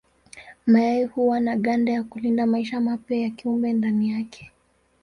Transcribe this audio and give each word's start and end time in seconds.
Mayai 0.67 1.03
huwa 1.05 1.39
na 1.39 1.55
ganda 1.57 1.91
ya 1.91 2.03
kulinda 2.03 2.45
maisha 2.45 2.79
mapya 2.81 3.17
ya 3.17 3.29
kiumbe 3.29 3.73
ndani 3.73 4.09
yake. 4.09 4.51